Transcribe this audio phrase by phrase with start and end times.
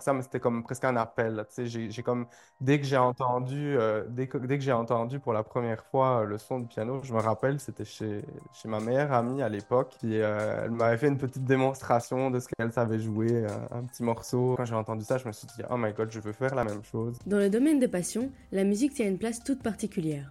[0.00, 1.44] Ça, c'était comme presque un appel.
[1.58, 2.26] j'ai, comme
[2.60, 6.38] dès que j'ai entendu, euh, dès que, j'ai entendu pour la première fois euh, le
[6.38, 8.22] son du piano, je me rappelle, c'était chez,
[8.52, 12.46] chez ma meilleure amie à l'époque, euh, elle m'avait fait une petite démonstration de ce
[12.46, 14.54] qu'elle savait jouer, un petit morceau.
[14.56, 16.62] Quand j'ai entendu ça, je me suis dit, oh my god, je veux faire la
[16.62, 17.18] même chose.
[17.26, 20.30] Dans le domaine des passions, la musique tient une place toute particulière.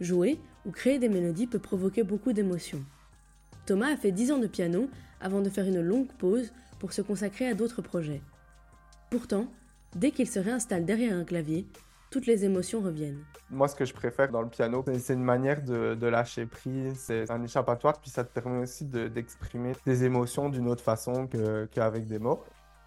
[0.00, 2.82] Jouer ou créer des mélodies peut provoquer beaucoup d'émotions.
[3.66, 7.02] Thomas a fait 10 ans de piano avant de faire une longue pause pour se
[7.02, 8.20] consacrer à d'autres projets.
[9.10, 9.46] Pourtant,
[9.96, 11.66] dès qu'il se réinstalle derrière un clavier,
[12.10, 13.24] toutes les émotions reviennent.
[13.50, 17.28] Moi, ce que je préfère dans le piano, c'est- une manière de, lâcher prise, c'est
[17.30, 21.28] un échappatoire, puis ça te permet aussi de- d'exprimer des émotions d'une autre façon
[21.72, 22.42] qu'avec des mots.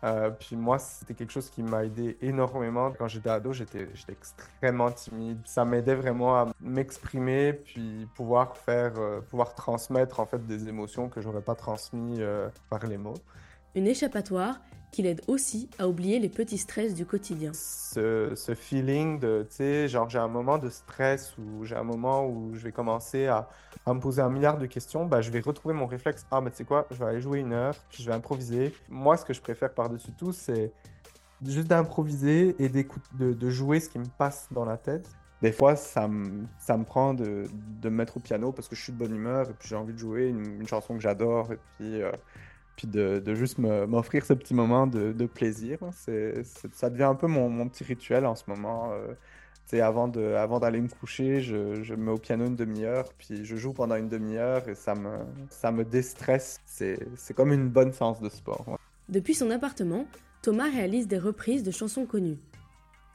[0.06, 2.92] Euh, puis moi, c'était quelque chose qui m'a aidé énormément.
[2.98, 5.40] Quand j'étais ado, j'étais extrêmement timide.
[5.46, 11.08] Ça m'aidait vraiment à m'exprimer, puis pouvoir faire, euh, pouvoir transmettre en fait des émotions
[11.08, 13.14] que j'aurais pas transmises euh, par les mots.
[13.76, 17.52] Une échappatoire qui l'aide aussi à oublier les petits stress du quotidien.
[17.54, 22.28] ce, feeling de, tu sais, genre j'ai un moment de stress ou j'ai un moment
[22.28, 23.50] où je vais commencer à,
[23.88, 26.28] me poser un milliard de questions, bah, je vais retrouver mon réflexe.
[26.30, 28.74] Ah, mais tu sais quoi, je vais aller jouer une heure, puis je vais improviser.
[28.88, 30.72] Moi, ce que je préfère par-dessus tout, c'est
[31.44, 35.10] juste d'improviser et de, de jouer ce qui me passe dans la tête.
[35.42, 36.46] Des fois, ça me,
[36.86, 37.46] prend de,
[37.84, 39.92] me mettre au piano parce que je suis de bonne humeur et puis j'ai envie
[39.92, 42.12] de jouer une, une chanson que j'adore et puis, euh,
[42.76, 45.78] puis de, de juste m'offrir ce petit moment de, de plaisir.
[45.96, 46.44] C'est,
[46.74, 48.92] ça devient un peu mon, mon petit rituel en ce moment.
[48.94, 49.14] euh,
[49.82, 53.44] avant de, avant d'aller me coucher, je, je me mets au piano une demi-heure, puis
[53.44, 55.18] je joue pendant une demi-heure et ça me,
[55.50, 56.60] ça me déstresse.
[56.68, 58.64] C'est, c'est comme une bonne séance de sport.
[58.68, 58.78] ouais.
[59.10, 60.06] Depuis son appartement,
[60.44, 62.38] Thomas réalise des reprises de chansons connues.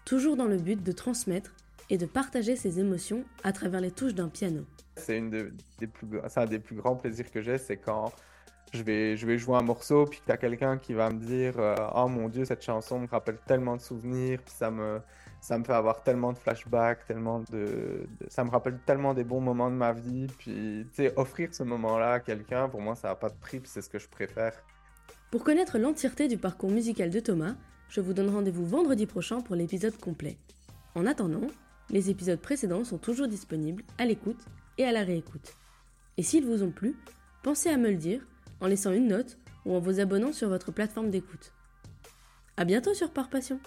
[0.05, 1.53] Toujours dans le but de transmettre
[1.91, 4.65] et de partager ses émotions à travers les touches d'un piano.
[4.97, 8.13] C'est une de- des plus, c'est un des plus grands plaisirs que j'ai, c'est quand
[8.73, 11.75] je vais, jouer un morceau, puis que tu as quelqu'un qui va me dire euh,
[11.95, 15.01] Oh mon Dieu, cette chanson me rappelle tellement de souvenirs, puis ça me,
[15.41, 19.41] ça me fait avoir tellement de flashbacks, tellement de, ça me rappelle tellement des bons
[19.41, 20.27] moments de ma vie.
[20.39, 23.83] Puis, offrir ce moment-là à quelqu'un, pour moi, ça n'a pas de prix, puis c'est
[23.83, 24.53] ce que je préfère.
[25.31, 27.55] Pour connaître l'entièreté du parcours musical de Thomas,
[27.89, 30.37] je vous donne rendez-vous vendredi prochain pour l'épisode complet.
[30.95, 31.47] En attendant,
[31.91, 34.45] les épisodes précédents sont toujours disponibles à l'écoute
[34.77, 35.55] et à la réécoute.
[36.17, 36.97] Et s'ils vous ont plu,
[37.43, 38.27] pensez à me le dire
[38.61, 41.53] en laissant une note ou en vous abonnant sur votre plateforme d'écoute.
[42.57, 43.61] À bientôt sur Par Passion